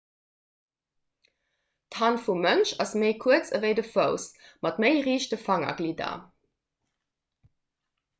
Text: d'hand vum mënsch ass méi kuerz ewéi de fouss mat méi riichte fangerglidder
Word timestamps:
d'hand 1.95 2.23
vum 2.29 2.39
mënsch 2.45 2.71
ass 2.85 2.93
méi 3.03 3.13
kuerz 3.25 3.51
ewéi 3.59 3.75
de 3.79 3.85
fouss 3.89 4.25
mat 4.67 4.81
méi 4.85 4.95
riichte 5.09 5.39
fangerglidder 5.45 6.17